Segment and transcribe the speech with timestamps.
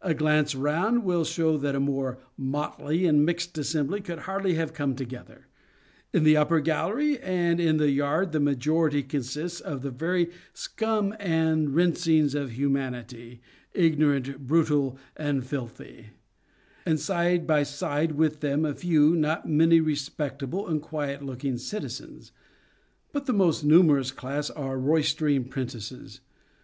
[0.00, 4.72] A glance round will show that a more motley and mixed assembly could hardly have
[4.72, 5.46] come together.
[6.12, 11.14] In the upper gallery and in the yard the majority consists of the very scum
[11.20, 13.40] and rinsings of humanity,
[13.72, 16.06] ignorant, brutal, and filthy;
[16.84, 22.32] and side by side with them a few— not many— ^respectable and quiet looking citizens;
[23.12, 26.20] but the most numerous class are roystering prentices.